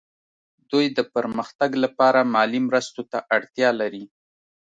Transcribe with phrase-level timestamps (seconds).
[0.71, 4.03] دوی د پرمختګ لپاره مالي مرستو ته اړتیا لري